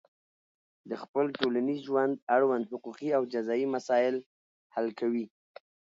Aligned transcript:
د 0.89 0.91
خپل 1.03 1.25
ټولنیز 1.37 1.79
ژوند 1.87 2.13
اړوند 2.35 2.69
حقوقي 2.71 3.09
او 3.17 3.23
جزایي 3.33 3.65
مسایل 3.75 4.15
حل 4.73 4.87
کوي. 4.99 5.25